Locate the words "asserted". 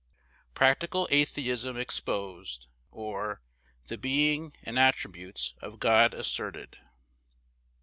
6.15-6.79